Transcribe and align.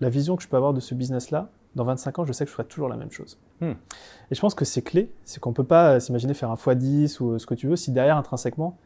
la 0.00 0.08
vision 0.08 0.36
que 0.36 0.42
je 0.42 0.48
peux 0.48 0.56
avoir 0.56 0.72
de 0.74 0.80
ce 0.80 0.94
business-là, 0.94 1.48
dans 1.74 1.84
25 1.84 2.18
ans, 2.20 2.24
je 2.24 2.32
sais 2.32 2.44
que 2.44 2.50
je 2.50 2.54
ferai 2.54 2.66
toujours 2.66 2.88
la 2.88 2.96
même 2.96 3.10
chose. 3.10 3.38
Hmm. 3.60 3.72
Et 4.30 4.34
je 4.34 4.40
pense 4.40 4.54
que 4.54 4.64
c'est 4.64 4.82
clé, 4.82 5.12
c'est 5.24 5.38
qu'on 5.40 5.52
peut 5.52 5.64
pas 5.64 5.94
euh, 5.94 6.00
s'imaginer 6.00 6.34
faire 6.34 6.50
un 6.50 6.54
x10 6.54 7.22
ou 7.22 7.32
euh, 7.32 7.38
ce 7.38 7.46
que 7.46 7.54
tu 7.54 7.66
veux 7.68 7.76
si 7.76 7.90
derrière, 7.92 8.16
intrinsèquement, 8.16 8.76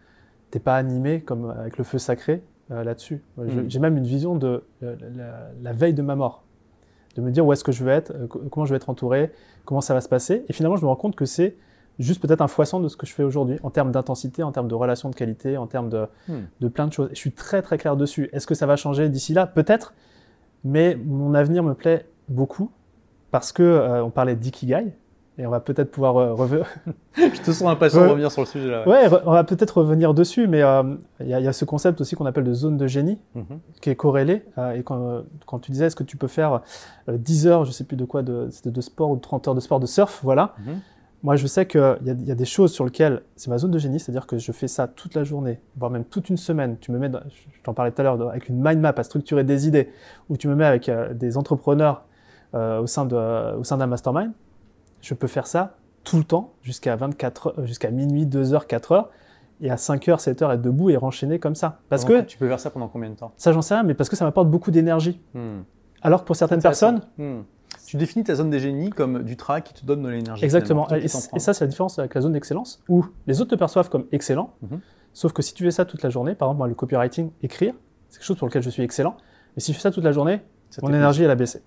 t'es 0.50 0.58
pas 0.58 0.76
animé 0.76 1.20
comme 1.22 1.50
avec 1.50 1.78
le 1.78 1.84
feu 1.84 1.98
sacré 1.98 2.42
euh, 2.70 2.82
là-dessus. 2.84 3.22
Hmm. 3.36 3.68
J'ai 3.68 3.78
même 3.78 3.96
une 3.96 4.04
vision 4.06 4.34
de 4.36 4.64
euh, 4.82 4.96
la, 5.14 5.50
la 5.62 5.72
veille 5.72 5.94
de 5.94 6.02
ma 6.02 6.16
mort, 6.16 6.42
de 7.16 7.22
me 7.22 7.30
dire 7.30 7.46
où 7.46 7.52
est-ce 7.52 7.64
que 7.64 7.72
je 7.72 7.84
vais 7.84 7.92
être, 7.92 8.10
euh, 8.14 8.26
co- 8.26 8.42
comment 8.50 8.66
je 8.66 8.70
vais 8.70 8.76
être 8.76 8.90
entouré, 8.90 9.32
comment 9.64 9.80
ça 9.80 9.94
va 9.94 10.00
se 10.00 10.08
passer. 10.08 10.44
Et 10.48 10.52
finalement, 10.52 10.76
je 10.76 10.82
me 10.82 10.88
rends 10.88 10.96
compte 10.96 11.14
que 11.16 11.24
c'est 11.24 11.56
juste 11.98 12.20
peut-être 12.20 12.40
un 12.40 12.48
foisson 12.48 12.80
de 12.80 12.88
ce 12.88 12.96
que 12.96 13.06
je 13.06 13.12
fais 13.14 13.22
aujourd'hui, 13.22 13.58
en 13.62 13.70
termes 13.70 13.92
d'intensité, 13.92 14.42
en 14.42 14.50
termes 14.50 14.68
de 14.68 14.74
relations 14.74 15.08
de 15.10 15.14
qualité, 15.14 15.56
en 15.56 15.66
termes 15.66 15.88
de, 15.88 16.06
Hmm. 16.26 16.40
de 16.60 16.68
plein 16.68 16.86
de 16.88 16.92
choses. 16.92 17.08
Et 17.10 17.14
je 17.14 17.20
suis 17.20 17.32
très 17.32 17.62
très 17.62 17.78
clair 17.78 17.96
dessus. 17.96 18.28
Est-ce 18.32 18.46
que 18.46 18.54
ça 18.54 18.66
va 18.66 18.76
changer 18.76 19.08
d'ici 19.08 19.34
là? 19.34 19.46
Peut-être, 19.46 19.94
mais 20.64 20.96
mon 20.96 21.34
avenir 21.34 21.62
me 21.62 21.74
plaît 21.74 22.06
beaucoup 22.28 22.70
parce 23.30 23.52
que 23.52 23.62
euh, 23.62 24.04
on 24.04 24.10
parlait 24.10 24.36
d'ikigai 24.36 24.94
et 25.38 25.46
on 25.46 25.50
va 25.50 25.60
peut-être 25.60 25.90
pouvoir 25.90 26.16
euh, 26.18 26.34
revenir. 26.34 26.66
Je 27.16 27.40
te 27.40 27.50
sens 27.52 27.62
impatient 27.70 28.02
de 28.02 28.08
revenir 28.08 28.30
sur 28.30 28.42
le 28.42 28.46
sujet 28.46 28.68
là. 28.70 28.86
ouais, 28.86 29.08
on 29.24 29.32
va 29.32 29.44
peut-être 29.44 29.78
revenir 29.78 30.12
dessus, 30.12 30.46
mais 30.46 30.62
euh, 30.62 30.82
il 31.20 31.28
y, 31.28 31.34
a- 31.34 31.40
il 31.40 31.44
y 31.44 31.48
a 31.48 31.52
ce 31.54 31.64
concept 31.64 32.00
aussi 32.02 32.14
qu'on 32.16 32.26
appelle 32.26 32.44
de 32.44 32.52
zone 32.52 32.76
de 32.76 32.86
génie 32.86 33.18
Mhm. 33.34 33.58
qui 33.80 33.88
est 33.90 33.96
corrélé. 33.96 34.42
et 34.74 34.82
quand, 34.82 35.22
quand 35.46 35.58
tu 35.58 35.72
disais 35.72 35.86
est-ce 35.86 35.96
que 35.96 36.04
tu 36.04 36.16
peux 36.18 36.28
faire 36.28 36.60
euh, 37.08 37.16
10 37.16 37.46
heures, 37.46 37.64
je 37.64 37.70
sais 37.72 37.84
plus 37.84 37.96
de 37.96 38.04
quoi, 38.04 38.22
de, 38.22 38.50
de 38.64 38.80
sport 38.82 39.10
ou 39.10 39.16
de 39.16 39.20
30 39.22 39.48
heures 39.48 39.54
de 39.54 39.60
sport 39.60 39.80
de 39.80 39.86
surf, 39.86 40.20
voilà. 40.22 40.54
Mhm. 40.66 40.80
Moi, 41.22 41.36
je 41.36 41.46
sais 41.46 41.66
qu'il 41.66 41.80
y, 41.80 42.10
a- 42.10 42.14
y 42.14 42.30
a 42.32 42.34
des 42.34 42.44
choses 42.44 42.72
sur 42.72 42.84
lesquelles 42.84 43.22
c'est 43.36 43.48
ma 43.48 43.58
zone 43.58 43.70
de 43.70 43.78
génie, 43.78 44.00
c'est-à-dire 44.00 44.26
que 44.26 44.38
je 44.38 44.50
fais 44.50 44.66
ça 44.66 44.88
toute 44.88 45.14
la 45.14 45.22
journée, 45.22 45.60
voire 45.76 45.90
même 45.90 46.04
toute 46.04 46.28
une 46.30 46.36
semaine. 46.36 46.76
Tu 46.80 46.90
me 46.90 46.98
mets, 46.98 47.08
dans- 47.08 47.20
je 47.28 47.62
t'en 47.62 47.74
parlais 47.74 47.92
tout 47.92 48.00
à 48.00 48.04
l'heure, 48.04 48.28
avec 48.28 48.48
une 48.48 48.56
mind 48.60 48.80
map 48.80 48.92
à 48.96 49.02
structurer 49.04 49.44
des 49.44 49.68
idées, 49.68 49.90
ou 50.28 50.36
tu 50.36 50.48
me 50.48 50.54
mets 50.56 50.64
avec 50.66 50.88
euh, 50.88 51.14
des 51.14 51.36
entrepreneurs 51.36 52.04
euh, 52.54 52.80
au 52.80 52.86
sein 52.86 53.04
de, 53.06 53.56
au 53.56 53.62
sein 53.64 53.76
d'un 53.78 53.86
mastermind. 53.86 54.32
Je 55.00 55.14
peux 55.14 55.28
faire 55.28 55.46
ça 55.46 55.76
tout 56.04 56.16
le 56.18 56.24
temps, 56.24 56.52
jusqu'à 56.62 56.96
24, 56.96 57.46
heures- 57.58 57.66
jusqu'à 57.66 57.90
minuit, 57.90 58.26
2 58.26 58.52
heures, 58.52 58.66
4 58.66 58.90
heures, 58.92 59.10
et 59.60 59.70
à 59.70 59.76
5 59.76 60.08
heures, 60.08 60.20
7 60.20 60.42
heures, 60.42 60.50
être 60.50 60.60
debout 60.62 60.90
et 60.90 60.96
renchaîner 60.96 61.38
comme 61.38 61.54
ça. 61.54 61.78
Parce 61.88 62.04
Pendant 62.04 62.20
que, 62.22 62.26
tu 62.26 62.36
peux 62.36 62.48
faire 62.48 62.58
ça 62.58 62.70
pendant 62.70 62.88
combien 62.88 63.10
de 63.10 63.14
temps? 63.14 63.30
Ça, 63.36 63.52
j'en 63.52 63.62
sais 63.62 63.74
rien, 63.74 63.84
mais 63.84 63.94
parce 63.94 64.08
que 64.10 64.16
ça 64.16 64.24
m'apporte 64.24 64.50
beaucoup 64.50 64.72
d'énergie. 64.72 65.20
Hmm. 65.34 65.60
Alors 66.02 66.22
que 66.22 66.26
pour 66.26 66.34
certaines 66.34 66.60
personnes, 66.60 67.00
Hmm. 67.16 67.42
Tu 67.92 67.98
définis 67.98 68.24
ta 68.24 68.34
zone 68.34 68.48
des 68.48 68.58
génies 68.58 68.88
comme 68.88 69.22
du 69.22 69.36
travail 69.36 69.60
qui 69.62 69.74
te 69.74 69.84
donne 69.84 70.00
de 70.02 70.08
l'énergie. 70.08 70.42
Exactement. 70.42 70.88
Et, 70.94 71.08
ça, 71.08 71.52
c'est 71.52 71.60
la 71.60 71.66
différence 71.68 71.98
avec 71.98 72.14
la 72.14 72.22
zone 72.22 72.32
d'excellence, 72.32 72.82
où 72.88 73.04
les 73.26 73.42
autres 73.42 73.50
te 73.50 73.54
perçoivent 73.54 73.90
comme 73.90 74.06
excellent, 74.12 74.54
Mhm. 74.62 74.80
sauf 75.12 75.34
que 75.34 75.42
si 75.42 75.52
tu 75.52 75.62
fais 75.62 75.70
ça 75.70 75.84
toute 75.84 76.02
la 76.02 76.08
journée, 76.08 76.34
par 76.34 76.48
exemple, 76.48 76.56
moi, 76.56 76.68
le 76.68 76.74
copywriting, 76.74 77.32
écrire, 77.42 77.74
c'est 78.08 78.18
quelque 78.18 78.26
chose 78.26 78.38
pour 78.38 78.48
lequel 78.48 78.62
je 78.62 78.70
suis 78.70 78.82
excellent, 78.82 79.14
mais 79.54 79.60
si 79.60 79.72
je 79.72 79.76
fais 79.76 79.82
ça 79.82 79.90
toute 79.90 80.04
la 80.04 80.12
journée. 80.12 80.40
Ça 80.70 80.80
mon 80.82 80.88
énergie, 80.88 81.22
elle 81.22 81.30
a 81.30 81.34
baissé. 81.34 81.60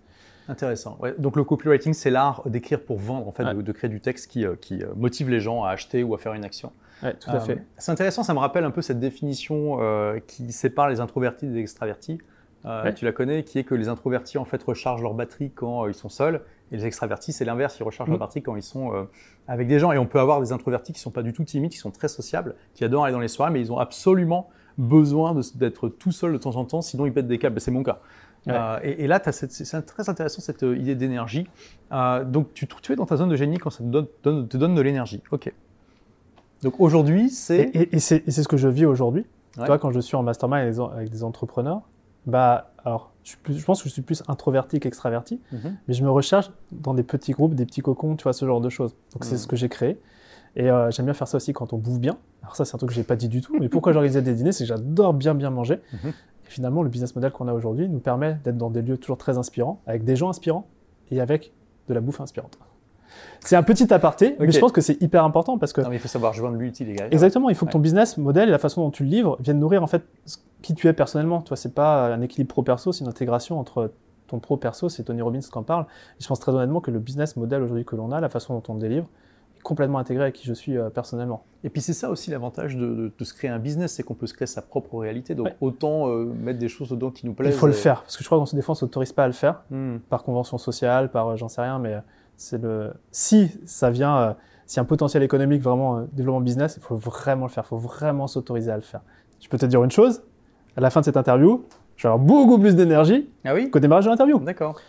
Intéressant. 0.49 0.97
Ouais. 0.99 1.13
Donc 1.19 1.35
le 1.35 1.43
copywriting, 1.43 1.93
c'est 1.93 2.09
l'art 2.09 2.41
d'écrire 2.47 2.83
pour 2.83 2.97
vendre, 2.97 3.27
en 3.27 3.31
fait, 3.31 3.43
Ouais. 3.43 3.53
de, 3.53 3.61
de 3.61 3.71
créer 3.71 3.89
du 3.91 4.01
texte 4.01 4.31
qui, 4.31 4.47
euh, 4.47 4.55
qui 4.59 4.81
euh, 4.81 4.87
motive 4.95 5.29
les 5.29 5.39
gens 5.39 5.63
à 5.63 5.69
acheter 5.69 6.01
ou 6.03 6.15
à 6.15 6.17
faire 6.17 6.33
une 6.33 6.43
action. 6.43 6.71
Ouais, 7.03 7.13
tout 7.13 7.29
à 7.29 7.35
Euh, 7.35 7.39
fait. 7.39 7.63
C'est 7.77 7.91
intéressant, 7.91 8.23
ça 8.23 8.33
me 8.33 8.39
rappelle 8.39 8.63
un 8.63 8.71
peu 8.71 8.81
cette 8.81 8.99
définition 8.99 9.77
euh, 9.79 10.17
qui 10.25 10.51
sépare 10.51 10.89
les 10.89 11.01
introvertis 11.01 11.45
des 11.45 11.59
extravertis. 11.59 12.17
Euh, 12.65 12.83
Ouais. 12.83 12.93
Tu 12.93 13.05
la 13.05 13.11
connais, 13.11 13.43
qui 13.43 13.59
est 13.59 13.63
que 13.63 13.75
les 13.75 13.89
introvertis 13.89 14.37
en 14.37 14.45
fait 14.45 14.61
rechargent 14.63 15.01
leur 15.03 15.13
batterie 15.13 15.51
quand 15.51 15.85
euh, 15.85 15.89
ils 15.91 15.93
sont 15.93 16.09
seuls, 16.09 16.41
et 16.71 16.77
les 16.77 16.85
extravertis 16.85 17.31
c'est 17.31 17.45
l'inverse, 17.45 17.77
ils 17.79 17.83
rechargent 17.83 18.09
leur 18.09 18.17
Mm. 18.17 18.19
batterie 18.21 18.41
quand 18.41 18.55
ils 18.55 18.63
sont 18.63 18.93
euh, 18.93 19.03
avec 19.47 19.67
des 19.67 19.77
gens. 19.79 19.91
Et 19.91 19.97
on 19.99 20.07
peut 20.07 20.19
avoir 20.19 20.41
des 20.41 20.51
introvertis 20.51 20.91
qui 20.93 20.99
sont 20.99 21.11
pas 21.11 21.21
du 21.21 21.31
tout 21.31 21.43
timides, 21.43 21.71
qui 21.71 21.77
sont 21.77 21.91
très 21.91 22.07
sociables, 22.07 22.55
qui 22.73 22.83
adorent 22.83 23.05
aller 23.05 23.13
dans 23.13 23.19
les 23.19 23.27
soirées, 23.27 23.51
mais 23.51 23.61
ils 23.61 23.71
ont 23.71 23.77
absolument 23.77 24.49
besoin 24.77 25.35
d'être 25.55 25.89
tout 25.89 26.11
seuls 26.11 26.33
de 26.33 26.37
temps 26.37 26.55
en 26.55 26.65
temps, 26.65 26.81
sinon 26.81 27.05
ils 27.05 27.13
pètent 27.13 27.27
des 27.27 27.37
câbles. 27.37 27.61
C'est 27.61 27.71
mon 27.71 27.83
cas. 27.83 27.99
Ouais. 28.47 28.53
Euh, 28.55 28.79
et, 28.83 29.03
et 29.03 29.07
là, 29.07 29.21
c'est 29.31 29.85
très 29.85 30.09
intéressant 30.09 30.41
cette 30.41 30.63
idée 30.63 30.95
d'énergie. 30.95 31.47
Donc 31.91 32.53
tu, 32.53 32.67
tu 32.67 32.93
es 32.93 32.95
dans 32.95 33.05
ta 33.05 33.15
zone 33.17 33.29
de 33.29 33.35
génie 33.35 33.57
quand 33.57 33.69
ça 33.69 33.83
te 33.83 33.89
donne, 33.89 34.07
donne- 34.23 34.47
te 34.47 34.57
donne 34.57 34.75
de 34.75 34.81
l'énergie. 34.81 35.21
Ok. 35.31 35.51
Donc 36.63 36.79
aujourd'hui, 36.79 37.29
c'est 37.29 37.59
Et, 37.73 37.81
et- 37.83 37.95
et 37.95 37.99
c'est 37.99 38.29
ce 38.31 38.47
que 38.47 38.57
je 38.57 38.67
vis 38.67 38.85
aujourd'hui. 38.85 39.25
Ouais. 39.57 39.65
Vois, 39.67 39.77
quand 39.77 39.91
je 39.91 39.99
suis 39.99 40.15
en 40.15 40.23
mastermind 40.23 40.79
avec 40.95 41.09
des 41.09 41.23
entrepreneurs, 41.23 41.81
bah, 42.25 42.71
alors, 42.83 43.11
je, 43.23 43.29
suis 43.29 43.37
plus- 43.37 43.53
je 43.57 43.65
pense 43.65 43.81
que 43.81 43.89
je 43.89 43.93
suis 43.93 44.01
plus 44.01 44.23
introverti 44.27 44.79
qu'extraverti, 44.79 45.41
Mhm. 45.51 45.77
mais 45.87 45.93
je 45.93 46.03
me 46.03 46.09
recherche 46.09 46.51
dans 46.71 46.93
des 46.93 47.03
petits 47.03 47.31
groupes, 47.31 47.55
des 47.55 47.65
petits 47.65 47.81
cocons, 47.81 48.15
tu 48.15 48.23
vois, 48.23 48.33
ce 48.33 48.45
genre 48.45 48.61
de 48.61 48.69
choses. 48.69 48.95
Donc, 49.13 49.23
c'est 49.23 49.33
Mhm. 49.33 49.37
ce 49.39 49.47
que 49.47 49.55
j'ai 49.55 49.69
créé. 49.69 49.99
Et 50.55 50.69
euh, 50.71 50.89
j'aime 50.91 51.05
bien 51.05 51.13
faire 51.13 51.27
ça 51.27 51.37
aussi 51.37 51.51
quand 51.53 51.73
on 51.73 51.77
bouffe 51.77 51.99
bien. 51.99 52.17
Alors, 52.41 52.55
ça, 52.55 52.63
c'est 52.65 52.75
un 52.75 52.77
truc 52.77 52.89
que 52.89 52.95
j'ai 52.95 53.03
pas 53.03 53.15
dit 53.17 53.27
du 53.27 53.41
tout. 53.41 53.57
Mais 53.59 53.67
pourquoi 53.69 53.91
j'organisais 53.93 54.21
des 54.21 54.33
dîners 54.33 54.51
C'est 54.53 54.63
que 54.63 54.67
j'adore 54.69 55.13
bien, 55.13 55.35
bien 55.35 55.49
manger. 55.49 55.79
Mhm. 56.03 56.09
Et 56.09 56.49
finalement, 56.49 56.81
le 56.83 56.89
business 56.89 57.15
model 57.15 57.31
qu'on 57.31 57.47
a 57.47 57.53
aujourd'hui 57.53 57.89
nous 57.89 57.99
permet 57.99 58.35
d'être 58.43 58.57
dans 58.57 58.69
des 58.69 58.81
lieux 58.81 58.97
toujours 58.97 59.17
très 59.17 59.37
inspirants, 59.37 59.81
avec 59.87 60.03
des 60.03 60.15
gens 60.15 60.29
inspirants 60.29 60.67
et 61.11 61.19
avec 61.19 61.51
de 61.89 61.93
la 61.93 61.99
bouffe 62.01 62.21
inspirante. 62.21 62.57
C'est 63.39 63.55
un 63.55 63.63
petit 63.63 63.93
aparté, 63.93 64.35
mais 64.39 64.51
je 64.51 64.59
pense 64.59 64.71
que 64.71 64.81
c'est 64.81 65.01
hyper 65.01 65.23
important 65.23 65.57
parce 65.57 65.73
que 65.73 65.81
Non, 65.81 65.89
mais 65.89 65.95
il 65.97 65.99
faut 65.99 66.07
savoir 66.07 66.33
joindre 66.33 66.57
l'utile, 66.57 66.93
gars. 66.95 67.07
Exactement, 67.11 67.49
il 67.49 67.55
faut 67.55 67.65
que 67.65 67.71
ton 67.71 67.79
business 67.79 68.17
model 68.17 68.49
et 68.49 68.51
la 68.51 68.57
façon 68.59 68.81
dont 68.83 68.91
tu 68.91 69.03
le 69.03 69.09
livres 69.09 69.37
viennent 69.39 69.59
nourrir 69.59 69.83
en 69.83 69.87
fait 69.87 70.03
ce- 70.25 70.37
qui 70.61 70.73
tu 70.73 70.87
es 70.87 70.93
personnellement. 70.93 71.41
Toi, 71.41 71.55
c'est 71.57 71.73
pas 71.75 72.07
un 72.13 72.21
équilibre 72.21 72.49
pro-perso, 72.49 72.91
c'est 72.91 73.03
une 73.03 73.09
intégration 73.09 73.59
entre 73.59 73.91
ton 74.27 74.39
pro-perso, 74.39 74.89
c'est 74.89 75.03
Tony 75.03 75.21
Robbins 75.21 75.39
qui 75.39 75.55
en 75.57 75.61
parle. 75.63 75.85
Et 76.19 76.23
je 76.23 76.27
pense 76.27 76.39
très 76.39 76.51
honnêtement 76.51 76.81
que 76.81 76.89
le 76.89 76.97
business 76.99 77.35
model 77.35 77.61
aujourd'hui 77.61 77.85
que 77.85 77.95
l'on 77.95 78.11
a, 78.11 78.19
la 78.19 78.29
façon 78.29 78.55
dont 78.55 78.63
on 78.69 78.73
le 78.73 78.79
délivre, 78.79 79.05
est 79.57 79.61
complètement 79.61 79.99
intégré 79.99 80.25
à 80.25 80.31
qui 80.31 80.47
je 80.47 80.53
suis 80.53 80.75
euh, 80.77 80.89
personnellement. 80.89 81.43
Et 81.63 81.69
puis 81.69 81.81
c'est 81.83 81.93
ça 81.93 82.09
aussi 82.09 82.31
l'avantage 82.31 82.75
de, 82.75 82.87
de- 82.87 83.11
de 83.15 83.23
se 83.23 83.33
créer 83.35 83.51
un 83.51 83.59
business, 83.59 83.93
c'est 83.93 84.01
qu'on 84.01 84.15
peut 84.15 84.25
se 84.25 84.33
créer 84.33 84.47
sa 84.47 84.63
propre 84.63 84.97
réalité. 84.97 85.35
Donc 85.35 85.45
Ouais. 85.47 85.55
autant 85.61 86.09
euh, 86.09 86.25
mettre 86.25 86.57
des 86.57 86.67
choses 86.69 86.89
dedans 86.89 87.11
qui 87.11 87.27
nous 87.27 87.33
Il 87.33 87.35
plaisent. 87.35 87.55
faut 87.55 87.67
le 87.67 87.73
faire, 87.73 88.01
parce 88.01 88.17
que 88.17 88.23
je 88.23 88.27
crois 88.27 88.39
qu'on 88.39 88.47
se 88.47 88.55
défend, 88.55 88.71
on 88.71 88.75
s'autorise 88.75 89.13
pas 89.13 89.25
à 89.25 89.27
le 89.27 89.33
faire, 89.33 89.61
Hmm. 89.69 89.97
par 90.09 90.23
convention 90.23 90.57
sociale, 90.57 91.11
par 91.11 91.27
euh, 91.29 91.35
j'en 91.35 91.47
sais 91.47 91.61
rien, 91.61 91.77
mais 91.77 91.95
c'est 92.37 92.61
le. 92.61 92.93
Si 93.11 93.51
ça 93.65 93.89
vient, 93.89 94.17
euh, 94.17 94.33
a 94.77 94.79
un 94.79 94.83
potentiel 94.85 95.23
économique 95.23 95.61
vraiment 95.61 95.97
euh, 95.97 96.03
développement 96.13 96.41
business, 96.41 96.75
il 96.77 96.83
faut 96.83 96.95
vraiment 96.95 97.45
le 97.45 97.51
faire, 97.51 97.63
il 97.65 97.69
faut 97.69 97.77
vraiment 97.77 98.27
s'autoriser 98.27 98.71
à 98.71 98.75
le 98.75 98.81
faire. 98.81 99.01
Je 99.39 99.47
peux 99.49 99.57
te 99.57 99.65
dire 99.65 99.83
une 99.83 99.91
chose, 99.91 100.23
à 100.75 100.81
la 100.81 100.89
fin 100.89 100.99
de 101.01 101.05
cette 101.05 101.17
interview, 101.17 101.65
je 101.97 102.03
vais 102.07 102.11
avoir 102.13 102.25
beaucoup 102.25 102.57
plus 102.59 102.75
d'énergie 102.75 103.29
Ah 103.45 103.53
oui? 103.53 103.69
qu'au 103.69 103.79
démarrage 103.79 104.05
de 104.05 104.09
l'interview. 104.09 104.39
D'accord. 104.39 104.79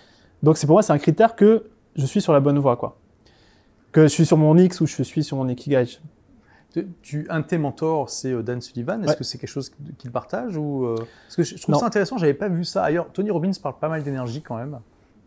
Donc 0.42 0.56
c'est 0.56 0.66
pour 0.66 0.74
moi 0.74 0.82
c'est 0.82 0.92
un 0.92 0.98
critère 0.98 1.36
que 1.36 1.64
je 1.94 2.04
suis 2.06 2.20
sur 2.20 2.32
la 2.32 2.40
bonne 2.40 2.58
voie 2.58 2.76
quoi. 2.76 2.96
Que 3.92 4.02
je 4.02 4.08
suis 4.08 4.26
sur 4.26 4.36
mon 4.36 4.56
X 4.56 4.80
ou 4.80 4.86
je 4.86 5.02
suis 5.02 5.24
sur 5.24 5.36
mon 5.36 5.48
Ikigai. 5.48 5.84
Tu, 6.72 6.86
tu- 7.00 7.26
un 7.30 7.40
de 7.40 7.46
tes 7.46 7.56
mentors, 7.56 8.10
c'est 8.10 8.32
euh, 8.32 8.42
Dan 8.42 8.60
Sullivan. 8.60 9.00
Est-ce 9.02 9.10
Ouais. 9.12 9.16
que 9.16 9.24
c'est 9.24 9.38
quelque 9.38 9.48
chose 9.48 9.72
qu'il 9.96 10.10
partage 10.10 10.56
ou 10.58 10.84
euh, 10.84 10.96
Parce 11.26 11.36
que 11.36 11.42
je, 11.42 11.56
je 11.56 11.62
trouve 11.62 11.72
Non. 11.74 11.78
ça 11.78 11.86
intéressant, 11.86 12.18
j'avais 12.18 12.34
pas 12.34 12.48
vu 12.48 12.64
ça 12.64 12.82
ailleurs. 12.84 13.06
Tony 13.12 13.30
Robbins 13.30 13.50
parle 13.62 13.76
pas 13.78 13.88
mal 13.88 14.02
d'énergie 14.02 14.42
quand 14.42 14.56
même. 14.56 14.78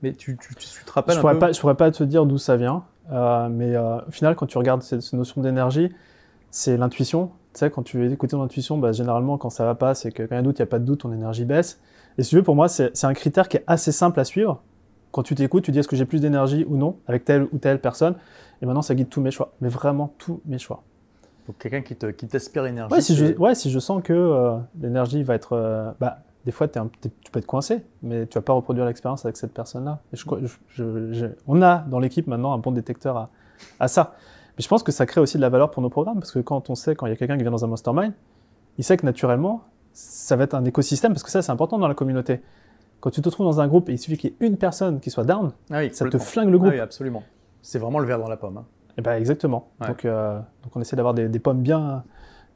Mais 0.01 0.13
tu, 0.13 0.37
tu, 0.37 0.55
tu, 0.55 0.67
tu 0.67 0.85
te 0.85 0.91
rappelles 0.91 1.15
Je 1.15 1.19
un 1.19 1.21
pourrais 1.21 1.33
peu 1.33 1.39
pas 1.39 1.51
je 1.51 1.59
pourrais 1.59 1.75
pas 1.75 1.91
te 1.91 2.03
dire 2.03 2.25
d'où 2.25 2.37
ça 2.37 2.55
vient, 2.55 2.83
euh, 3.11 3.49
mais 3.49 3.75
euh, 3.75 3.97
au 4.07 4.11
final 4.11 4.35
quand 4.35 4.45
tu 4.45 4.57
regardes 4.57 4.81
cette, 4.81 5.01
cette 5.01 5.13
notion 5.13 5.41
d'énergie, 5.41 5.91
c'est 6.51 6.77
l'intuition. 6.77 7.31
Tu 7.53 7.59
sais 7.59 7.69
quand 7.71 7.83
tu 7.83 7.97
veux 7.97 8.11
écouter 8.11 8.31
ton 8.31 8.43
intuition, 8.43 8.77
bah, 8.77 8.91
généralement 8.91 9.37
quand 9.37 9.49
ça 9.49 9.65
va 9.65 9.75
pas, 9.75 9.95
c'est 9.95 10.11
que 10.11 10.23
quand 10.23 10.29
il 10.31 10.35
y 10.35 10.37
a 10.37 10.39
un 10.39 10.43
doute, 10.43 10.59
il 10.59 10.61
y 10.61 10.63
a 10.63 10.67
pas 10.67 10.79
de 10.79 10.85
doute, 10.85 11.01
ton 11.01 11.11
énergie 11.13 11.45
baisse. 11.45 11.79
Et 12.17 12.23
si 12.23 12.29
tu 12.31 12.35
veux 12.37 12.43
pour 12.43 12.55
moi 12.55 12.67
c'est 12.69 13.03
un 13.03 13.13
critère 13.13 13.49
qui 13.49 13.57
est 13.57 13.63
assez 13.67 13.91
simple 13.91 14.19
à 14.19 14.23
suivre. 14.23 14.61
Quand 15.11 15.23
tu 15.23 15.33
t'écoutes, 15.35 15.63
tu 15.63 15.71
dis 15.71 15.79
est-ce 15.79 15.87
que 15.87 15.95
j'ai 15.95 16.05
plus 16.05 16.21
d'énergie 16.21 16.65
ou 16.69 16.77
non 16.77 16.97
avec 17.07 17.25
telle 17.25 17.47
ou 17.51 17.57
telle 17.57 17.79
personne? 17.81 18.15
Et 18.61 18.65
maintenant 18.65 18.81
ça 18.83 18.93
guide 18.95 19.09
tous 19.09 19.21
mes 19.21 19.31
choix, 19.31 19.51
mais 19.61 19.69
vraiment 19.69 20.13
tous 20.19 20.39
mes 20.45 20.59
choix. 20.59 20.83
Donc 21.47 21.57
quelqu'un 21.57 21.81
qui 21.81 21.95
te- 21.95 22.05
qui 22.11 22.27
t'aspire 22.27 22.65
énergie. 22.67 22.93
Ouais, 22.93 23.01
si 23.01 23.15
je, 23.15 23.25
ouais, 23.37 23.55
si 23.55 23.71
je 23.71 23.79
sens 23.79 24.03
que 24.03 24.13
euh, 24.13 24.57
l'énergie 24.79 25.23
va 25.23 25.33
être. 25.35 25.53
euh, 25.53 25.91
bah, 25.99 26.19
des 26.45 26.51
fois, 26.51 26.67
un- 26.77 26.87
tu 27.01 27.09
peux 27.31 27.39
être 27.39 27.45
coincé, 27.45 27.83
mais 28.01 28.25
tu 28.27 28.37
vas 28.37 28.41
pas 28.41 28.53
reproduire 28.53 28.85
l'expérience 28.85 29.25
avec 29.25 29.37
cette 29.37 29.53
personne-là. 29.53 29.99
On 31.47 31.61
a 31.61 31.79
dans 31.79 31.99
l'équipe 31.99 32.27
maintenant 32.27 32.53
un 32.53 32.57
bon 32.57 32.71
détecteur 32.71 33.17
à, 33.17 33.29
à 33.79 33.87
ça. 33.87 34.15
Mais 34.57 34.63
je 34.63 34.67
pense 34.67 34.83
que 34.83 34.91
ça 34.91 35.05
crée 35.05 35.21
aussi 35.21 35.37
de 35.37 35.41
la 35.41 35.49
valeur 35.49 35.71
pour 35.71 35.81
nos 35.81 35.89
programmes, 35.89 36.19
parce 36.19 36.31
que 36.31 36.39
quand 36.39 36.69
on 36.69 36.75
sait, 36.75 36.95
quand 36.95 37.05
il 37.05 37.09
y 37.09 37.13
a 37.13 37.15
quelqu'un 37.15 37.37
qui 37.37 37.43
vient 37.43 37.51
dans 37.51 37.65
un 37.65 37.69
mastermind, 37.69 38.13
il 38.77 38.83
sait 38.83 38.97
que 38.97 39.05
naturellement, 39.05 39.63
ça 39.93 40.35
va 40.35 40.43
être 40.45 40.53
un 40.53 40.65
écosystème, 40.65 41.13
parce 41.13 41.23
que 41.23 41.31
ça, 41.31 41.41
c'est 41.41 41.51
important 41.51 41.77
dans 41.77 41.87
la 41.87 41.95
communauté. 41.95 42.41
Quand 43.01 43.09
tu 43.09 43.21
te 43.21 43.29
trouves 43.29 43.45
dans 43.45 43.61
un 43.61 43.67
groupe 43.67 43.89
et 43.89 43.93
il 43.93 43.97
suffit 43.99 44.17
qu'il 44.17 44.31
y 44.31 44.33
ait 44.33 44.47
une 44.47 44.57
personne 44.57 44.99
qui 44.99 45.09
soit 45.09 45.23
down, 45.23 45.51
Ah 45.71 45.79
oui, 45.79 45.89
ça 45.93 46.07
te 46.09 46.17
flingue 46.17 46.49
le 46.49 46.55
Ah 46.55 46.59
groupe. 46.59 46.71
oui, 46.73 46.79
absolument. 46.79 47.23
C'est 47.61 47.79
vraiment 47.79 47.99
le 47.99 48.05
verre 48.05 48.19
dans 48.19 48.27
la 48.27 48.37
pomme. 48.37 48.57
hein. 48.57 48.65
Et 48.97 49.01
ben 49.01 49.13
exactement. 49.13 49.69
Ouais. 49.79 49.87
Donc, 49.87 50.03
euh, 50.03 50.37
donc 50.63 50.75
on 50.75 50.81
essaie 50.81 50.95
d'avoir 50.97 51.13
des, 51.13 51.29
des 51.29 51.39
pommes 51.39 51.61
bien, 51.61 52.03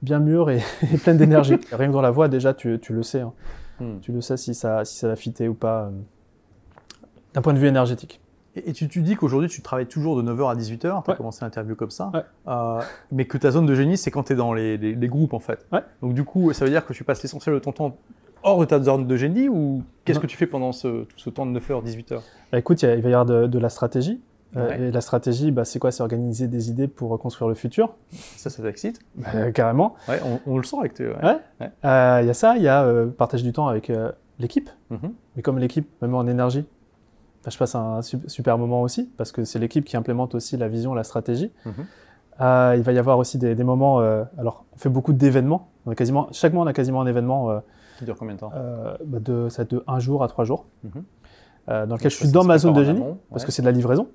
bien 0.01 0.19
mûres 0.19 0.49
et, 0.49 0.61
et 0.93 0.97
pleines 0.97 1.15
d'énergie. 1.17 1.55
Rien 1.71 1.87
que 1.87 1.93
dans 1.93 2.01
la 2.01 2.11
voix, 2.11 2.27
déjà, 2.27 2.53
tu, 2.53 2.77
tu 2.81 2.91
le 2.93 3.03
sais. 3.03 3.21
hein. 3.21 3.31
Hmm. 3.79 3.99
Tu 4.01 4.11
le 4.11 4.21
sais 4.21 4.37
si 4.37 4.53
ça, 4.53 4.85
si 4.85 4.97
ça 4.97 5.07
va 5.07 5.15
fitter 5.15 5.47
ou 5.47 5.53
pas, 5.53 5.85
euh, 5.85 5.89
d'un 7.33 7.41
point 7.41 7.53
de 7.53 7.59
vue 7.59 7.67
énergétique. 7.67 8.19
Et, 8.55 8.69
et 8.69 8.73
tu, 8.73 8.87
tu 8.87 9.01
dis 9.01 9.15
qu'aujourd'hui, 9.15 9.49
tu 9.49 9.61
travailles 9.63 9.87
toujours 9.87 10.21
de 10.21 10.31
9h 10.31 10.51
à 10.51 10.55
18h. 10.55 10.79
Tu 10.79 10.87
as 10.87 11.03
Ouais. 11.09 11.15
commencé 11.17 11.43
l'interview 11.43 11.75
comme 11.75 11.89
ça. 11.89 12.11
Ouais. 12.13 12.21
Euh, 12.47 12.81
mais 13.11 13.25
que 13.25 13.37
ta 13.37 13.49
zone 13.51 13.65
de 13.65 13.73
génie, 13.75 13.97
c'est 13.97 14.11
quand 14.11 14.23
tu 14.23 14.33
es 14.33 14.35
dans 14.35 14.53
les, 14.53 14.77
les- 14.77 14.93
les 14.95 15.07
groupes, 15.07 15.33
en 15.33 15.39
fait. 15.39 15.65
Ouais. 15.71 15.81
Donc, 16.01 16.13
du 16.13 16.23
coup, 16.23 16.53
ça 16.53 16.63
veut 16.65 16.71
dire 16.71 16.85
que 16.85 16.93
tu 16.93 17.03
passes 17.03 17.23
l'essentiel 17.23 17.55
de 17.55 17.59
ton 17.59 17.71
temps 17.71 17.97
hors 18.43 18.59
de 18.59 18.65
ta 18.65 18.79
zone 18.81 19.07
de 19.07 19.15
génie 19.15 19.49
ou 19.49 19.81
qu'est-ce 20.05 20.19
que 20.19 20.27
tu 20.27 20.37
fais 20.37 20.45
pendant 20.47 20.71
ce, 20.71 21.05
tout 21.05 21.17
ce 21.17 21.29
temps 21.29 21.45
de 21.45 21.57
9h, 21.59 21.83
18h 21.83 22.19
Bah, 22.51 22.59
écoute, 22.59 22.81
il, 22.83 22.87
va 23.01 23.09
y 23.09 23.13
avoir 23.13 23.25
de, 23.25 23.47
de 23.47 23.57
la 23.59 23.69
stratégie. 23.69 24.21
Euh, 24.55 24.67
Ouais. 24.69 24.81
Et 24.81 24.91
la 24.91 25.01
stratégie, 25.01 25.51
bah, 25.51 25.65
c'est 25.65 25.79
quoi? 25.79 25.91
C'est 25.91 26.03
organiser 26.03 26.47
des 26.47 26.69
idées 26.69 26.87
pour 26.87 27.09
reconstruire 27.09 27.49
le 27.49 27.55
futur, 27.55 27.95
Ça, 28.37 28.49
ça 28.51 28.61
t'excite? 28.61 28.99
Bah, 29.15 29.51
carrément. 29.51 29.95
Ouais, 30.07 30.19
on, 30.23 30.39
on 30.51 30.57
le 30.57 30.63
sent 30.63 30.77
avec 30.79 30.93
tes. 30.93 31.07
ouais. 31.07 31.15
Ouais. 31.59 31.71
Euh, 31.85 32.19
Il 32.21 32.27
y 32.27 32.29
a 32.29 32.33
ça, 32.33 32.55
il 32.57 32.61
y 32.63 32.67
a 32.67 32.83
euh, 32.83 33.07
partage 33.07 33.41
du 33.43 33.51
temps 33.51 33.67
avec 33.67 33.89
euh, 33.89 34.11
l'équipe, 34.39 34.69
Mhm. 34.91 35.13
mais 35.35 35.41
comme 35.41 35.57
l'équipe, 35.57 35.89
même 36.03 36.13
en 36.13 36.27
énergie, 36.27 36.65
bah, 37.43 37.49
je 37.51 37.57
passe 37.57 37.73
un 37.75 38.01
su- 38.03 38.19
super 38.27 38.57
moment 38.59 38.81
aussi, 38.83 39.09
parce 39.17 39.31
que 39.31 39.43
c'est 39.43 39.57
l'équipe 39.59 39.85
qui 39.85 39.97
implémente 39.97 40.35
aussi 40.35 40.55
la 40.55 40.67
vision, 40.67 40.93
la 40.93 41.03
stratégie. 41.03 41.51
Mhm. 41.65 41.73
Euh, 42.41 42.73
il 42.77 42.83
va 42.83 42.91
y 42.93 42.97
avoir 42.99 43.17
aussi 43.19 43.37
des, 43.37 43.53
des 43.55 43.63
moments, 43.63 43.99
alors 44.37 44.65
on 44.73 44.77
fait 44.77 44.89
beaucoup 44.89 45.13
d'événements, 45.13 45.69
quasiment, 45.95 46.27
chaque 46.31 46.51
mois 46.53 46.63
on 46.63 46.67
a 46.67 46.73
quasiment 46.73 47.01
un 47.01 47.05
événement 47.07 47.59
Qui 47.99 48.05
dure 48.05 48.15
combien 48.17 48.33
de 48.35 48.39
temps? 48.39 48.51
bah, 49.05 49.19
de, 49.19 49.49
ça 49.49 49.57
va 49.57 49.63
être 49.63 49.71
de 49.71 49.83
un 49.87 49.99
jour 49.99 50.23
à 50.23 50.27
trois 50.27 50.43
jours, 50.45 50.65
Mhm. 50.83 51.03
euh, 51.69 51.85
dans 51.85 51.95
lequel 51.95 52.09
je 52.11 52.17
suis 52.17 52.31
dans 52.31 52.43
ma 52.43 52.57
zone 52.57 52.73
de 52.73 52.83
génie, 52.83 53.01
amont, 53.01 53.17
parce 53.29 53.45
que 53.45 53.51
c'est 53.51 53.61
de 53.61 53.67
la 53.67 53.71
livraison, 53.71 54.07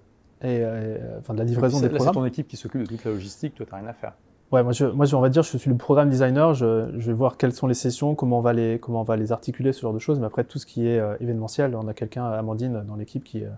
et 0.43 0.61
euh, 0.63 1.19
enfin 1.19 1.35
de 1.35 1.39
la 1.39 1.45
livraison 1.45 1.79
C'est- 1.79 1.83
des 1.83 1.89
là, 1.89 1.99
c'est 1.99 2.05
programmes. 2.05 2.23
ton 2.25 2.27
équipe 2.27 2.49
qui 2.49 2.57
s'occupe 2.57 2.83
de 2.83 2.87
toute 2.87 3.05
la 3.05 3.11
logistique, 3.11 3.55
toi, 3.55 3.67
t'as 3.69 3.77
rien 3.79 3.87
à 3.89 3.93
faire. 3.93 4.13
Ouais, 4.51 4.63
moi, 4.63 4.73
je, 4.73 4.87
moi, 4.87 5.05
on 5.13 5.21
va 5.21 5.29
dire, 5.29 5.43
je 5.43 5.59
suis 5.59 5.69
le 5.71 5.77
programme 5.77 6.09
designer. 6.09 6.55
Je, 6.55 6.89
je 6.97 7.07
vais 7.09 7.13
voir 7.13 7.37
quelles 7.37 7.53
sont 7.53 7.67
les 7.67 7.75
sessions, 7.75 8.15
comment 8.15 8.39
on 8.39 8.41
va 8.41 8.55
les, 8.55 8.79
comment 8.79 9.03
on 9.03 9.05
va 9.05 9.17
les 9.17 9.31
articuler, 9.31 9.73
ce 9.75 9.83
genre 9.83 9.93
de 9.93 9.99
choses. 9.99 10.19
Mais 10.21 10.27
après, 10.27 10.45
tout 10.45 10.59
ce 10.59 10.65
qui 10.65 10.89
est 10.89 10.99
euh, 10.99 11.17
événementiel, 11.21 11.75
on 11.77 11.87
a 11.87 11.93
quelqu'un, 11.93 12.25
Amandine, 12.25 12.83
dans 12.87 12.97
l'équipe 12.97 13.23
qui, 13.25 13.45
euh, 13.45 13.49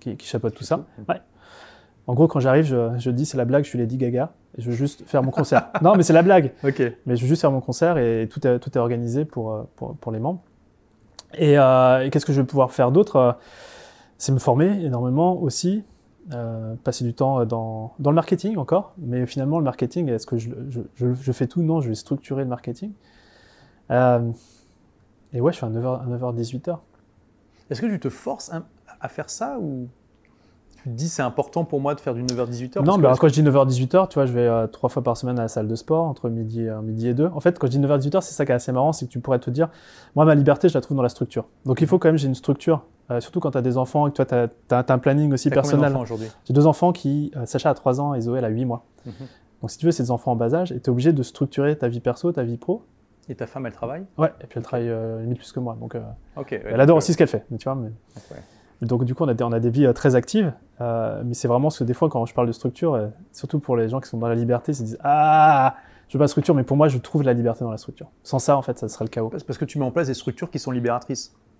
qui, 0.00 0.16
qui 0.16 0.26
chapeaute 0.26 0.54
tout 0.54 0.64
ça. 0.64 0.84
Ouais. 1.08 1.20
En 2.06 2.12
gros, 2.12 2.28
quand 2.28 2.40
j'arrive, 2.40 2.66
je, 2.66 2.90
je 2.98 3.10
dis 3.10 3.24
c'est 3.24 3.38
la 3.38 3.46
blague, 3.46 3.64
je 3.64 3.70
suis 3.70 3.78
Lady 3.78 3.96
Gaga, 3.96 4.32
et 4.58 4.60
je 4.60 4.68
veux 4.68 4.76
juste 4.76 5.04
faire 5.06 5.22
mon 5.22 5.30
concert. 5.30 5.70
non, 5.82 5.94
mais 5.96 6.02
c'est 6.02 6.12
la 6.12 6.22
blague. 6.22 6.52
Ok. 6.62 6.82
Mais 7.06 7.16
je 7.16 7.22
veux 7.22 7.28
juste 7.28 7.40
faire 7.40 7.50
mon 7.52 7.62
concert 7.62 7.96
et 7.96 8.28
tout 8.30 8.46
est, 8.46 8.58
tout 8.58 8.70
est 8.76 8.78
organisé 8.80 9.24
pour, 9.24 9.52
euh, 9.54 9.62
pour, 9.76 9.96
pour 9.96 10.12
les 10.12 10.18
membres. 10.18 10.42
Et, 11.38 11.58
euh, 11.58 12.04
et 12.04 12.10
qu'est-ce 12.10 12.26
que 12.26 12.34
je 12.34 12.42
vais 12.42 12.46
pouvoir 12.46 12.70
faire 12.70 12.92
d'autre? 12.92 13.38
C'est 14.18 14.32
me 14.32 14.38
former 14.38 14.84
énormément 14.84 15.40
aussi, 15.40 15.82
euh, 16.32 16.74
passer 16.84 17.04
du 17.04 17.12
temps 17.14 17.44
dans, 17.44 17.94
dans 17.98 18.10
le 18.10 18.14
marketing 18.14 18.56
encore. 18.56 18.94
Mais 18.98 19.26
finalement, 19.26 19.58
le 19.58 19.64
marketing, 19.64 20.08
est-ce 20.08 20.26
que 20.26 20.38
je, 20.38 20.50
je, 20.70 20.80
je, 20.94 21.12
je 21.14 21.32
fais 21.32 21.46
tout? 21.46 21.62
Non, 21.62 21.80
je 21.80 21.88
vais 21.88 21.94
structurer 21.94 22.42
le 22.44 22.48
marketing. 22.48 22.92
Euh, 23.90 24.30
et 25.32 25.40
ouais, 25.40 25.52
je 25.52 25.58
fais 25.58 25.66
un 25.66 25.70
9h, 25.70 26.08
9h 26.08 26.34
18h. 26.36 26.78
Est-ce 27.70 27.80
que 27.80 27.86
tu 27.86 28.00
te 28.00 28.08
forces 28.08 28.50
à 29.00 29.08
faire 29.08 29.28
ça 29.30 29.58
ou 29.60 29.88
tu 30.76 30.84
te 30.90 30.94
dis 30.94 31.08
c'est 31.08 31.22
important 31.22 31.64
pour 31.64 31.80
moi 31.80 31.94
de 31.94 32.00
faire 32.00 32.14
du 32.14 32.22
9h-18h 32.22 32.84
Non, 32.84 32.98
mais 32.98 33.06
alors, 33.06 33.18
quand 33.18 33.28
je 33.28 33.32
dis 33.34 33.42
9h 33.42 33.66
18h, 33.68 34.08
tu 34.08 34.14
vois, 34.14 34.26
je 34.26 34.32
vais 34.32 34.46
euh, 34.46 34.66
trois 34.66 34.90
fois 34.90 35.02
par 35.02 35.16
semaine 35.16 35.38
à 35.38 35.42
la 35.42 35.48
salle 35.48 35.66
de 35.66 35.74
sport 35.74 36.04
entre 36.04 36.28
midi, 36.28 36.62
et- 36.62 36.70
midi 36.82 37.08
et 37.08 37.14
2. 37.14 37.26
En 37.34 37.40
fait, 37.40 37.58
quand 37.58 37.66
je 37.66 37.72
dis 37.72 37.78
9h 37.80 37.98
18h, 37.98 38.20
c'est 38.20 38.34
ça 38.34 38.44
qui 38.44 38.52
est 38.52 38.54
assez 38.54 38.70
marrant, 38.72 38.92
c'est 38.92 39.06
que 39.06 39.10
tu 39.10 39.18
pourrais 39.20 39.38
te 39.38 39.50
dire, 39.50 39.70
moi, 40.14 40.24
ma 40.26 40.34
liberté, 40.34 40.68
je 40.68 40.74
la 40.74 40.80
trouve 40.82 40.96
dans 40.96 41.02
la 41.02 41.08
structure. 41.08 41.46
Donc, 41.64 41.80
il 41.80 41.86
faut 41.86 41.98
quand 41.98 42.08
même, 42.08 42.18
j'ai 42.18 42.28
une 42.28 42.34
structure, 42.34 42.84
euh, 43.10 43.20
surtout 43.20 43.40
quand 43.40 43.50
tu 43.50 43.58
as 43.58 43.62
des 43.62 43.76
enfants 43.76 44.06
et 44.06 44.10
que 44.10 44.22
toi, 44.22 44.24
tu 44.26 44.34
as, 44.74 44.84
un 44.88 44.98
planning 44.98 45.32
aussi 45.32 45.50
personnel. 45.50 45.94
aujourd'hui? 45.96 46.28
J'ai 46.46 46.54
deux 46.54 46.66
enfants 46.66 46.92
qui, 46.92 47.32
euh, 47.36 47.44
Sacha 47.46 47.70
a 47.70 47.74
3 47.74 48.00
ans 48.00 48.14
et 48.14 48.20
Zoé 48.20 48.38
elle 48.38 48.44
a 48.44 48.48
8 48.48 48.64
mois. 48.64 48.84
Mhm. 49.04 49.12
Donc, 49.60 49.70
si 49.70 49.78
tu 49.78 49.86
veux, 49.86 49.92
c'est 49.92 50.02
des 50.04 50.10
enfants 50.10 50.32
en 50.32 50.36
bas 50.36 50.54
âge 50.54 50.72
et 50.72 50.80
tu 50.80 50.86
es 50.86 50.90
obligé 50.90 51.12
de 51.12 51.22
structurer 51.22 51.76
ta 51.76 51.88
vie 51.88 52.00
perso, 52.00 52.32
ta 52.32 52.42
vie 52.42 52.56
pro. 52.56 52.84
Et 53.28 53.34
ta 53.34 53.46
femme, 53.46 53.66
elle 53.66 53.72
travaille? 53.72 54.04
Ouais, 54.18 54.32
et 54.42 54.46
puis 54.46 54.58
elle 54.58 54.62
travaille 54.62 54.88
euh, 54.90 55.20
limite 55.22 55.38
plus 55.38 55.52
que 55.52 55.60
moi. 55.60 55.76
Donc, 55.80 55.94
euh, 55.94 56.02
Ok. 56.36 56.52
elle 56.52 56.80
adore 56.80 56.98
aussi 56.98 57.12
ce 57.12 57.18
qu'elle 57.18 57.28
fait. 57.28 57.44
Mais 57.50 57.58
tu 57.58 57.64
vois, 57.64 57.74
mais... 57.74 57.90
Donc, 58.82 59.04
du 59.04 59.14
coup, 59.14 59.24
on 59.24 59.28
a 59.28 59.34
des, 59.34 59.44
on 59.44 59.52
a 59.52 59.60
des 59.60 59.70
vies 59.70 59.90
très 59.94 60.14
actives. 60.14 60.52
mais 60.80 61.32
c'est 61.32 61.48
vraiment 61.48 61.70
ce 61.70 61.80
que 61.80 61.84
des 61.84 61.94
fois, 61.94 62.08
quand 62.10 62.26
je 62.26 62.34
parle 62.34 62.46
de 62.46 62.52
structure, 62.52 63.10
surtout 63.32 63.58
pour 63.60 63.76
les 63.76 63.88
gens 63.88 64.00
qui 64.00 64.08
sont 64.08 64.18
dans 64.18 64.28
la 64.28 64.34
liberté, 64.34 64.72
ils 64.72 64.76
se 64.76 64.82
disent 64.82 64.98
Ah, 65.02 65.76
je 66.08 66.14
veux 66.14 66.18
pas 66.18 66.26
de 66.26 66.30
structure, 66.30 66.54
mais 66.54 66.64
pour 66.64 66.76
moi, 66.76 66.88
je 66.88 66.98
trouve 66.98 67.22
la 67.22 67.32
liberté 67.32 67.64
dans 67.64 67.70
la 67.70 67.78
structure. 67.78 68.10
Sans 68.22 68.38
ça, 68.38 68.56
en 68.58 68.62
fait, 68.62 68.78
ça 68.78 68.88
serait 68.88 69.06
le 69.06 69.10
chaos. 69.10 69.30
Parce 69.30 69.58
que 69.58 69.64
tu 69.64 69.78
mets 69.78 69.84
en 69.84 69.90
place 69.90 70.08
des 70.08 70.14
structures 70.14 70.50
qui 70.50 70.58
sont 70.58 70.70
libératrices. 70.70 71.34